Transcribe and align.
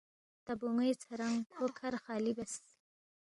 تا 0.45 0.51
بون٘وے 0.59 0.89
ژھرانگ 1.01 1.39
کھو 1.53 1.65
کھر 1.77 1.93
خالی 2.03 2.31
بیاس 2.37 2.53